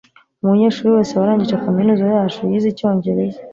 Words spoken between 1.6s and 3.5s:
kaminuza yacu yize icyongereza